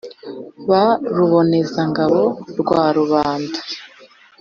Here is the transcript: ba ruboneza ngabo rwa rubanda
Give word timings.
ba 0.69 0.83
ruboneza 1.15 1.81
ngabo 1.91 2.21
rwa 2.59 2.83
rubanda 2.97 3.59